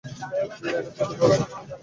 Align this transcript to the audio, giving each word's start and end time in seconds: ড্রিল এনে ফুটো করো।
ড্রিল 0.53 0.75
এনে 0.79 0.91
ফুটো 0.95 1.13
করো। 1.19 1.35